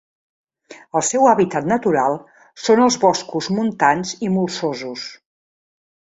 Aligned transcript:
El 0.99 1.03
seu 1.09 1.25
hàbitat 1.31 1.67
natural 1.71 2.17
són 2.67 2.81
els 2.85 2.97
boscos 3.03 3.49
montans 3.59 4.15
i 4.29 4.31
molsosos. 4.39 5.05